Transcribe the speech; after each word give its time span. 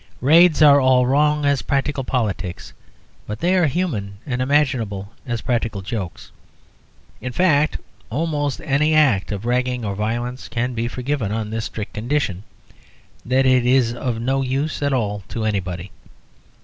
Raids 0.19 0.63
are 0.63 0.81
all 0.81 1.05
wrong 1.05 1.45
as 1.45 1.61
practical 1.61 2.03
politics, 2.03 2.73
but 3.27 3.39
they 3.39 3.53
are 3.53 3.67
human 3.67 4.17
and 4.25 4.41
imaginable 4.41 5.11
as 5.27 5.41
practical 5.41 5.83
jokes. 5.83 6.31
In 7.21 7.31
fact, 7.31 7.77
almost 8.09 8.61
any 8.61 8.95
act 8.95 9.31
of 9.31 9.45
ragging 9.45 9.85
or 9.85 9.93
violence 9.93 10.47
can 10.47 10.73
be 10.73 10.87
forgiven 10.87 11.31
on 11.31 11.51
this 11.51 11.65
strict 11.65 11.93
condition 11.93 12.41
that 13.23 13.45
it 13.45 13.63
is 13.63 13.93
of 13.93 14.19
no 14.19 14.41
use 14.41 14.81
at 14.81 14.91
all 14.91 15.21
to 15.27 15.45
anybody. 15.45 15.91